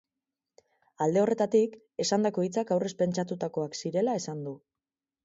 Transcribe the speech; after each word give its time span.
Alde 1.05 1.19
horretatik, 1.23 1.75
esandako 2.05 2.45
hitzak 2.47 2.73
aurrez 2.77 2.91
pentsatutakoak 3.03 3.79
zirela 3.83 4.17
esan 4.23 4.41
du. 4.49 4.57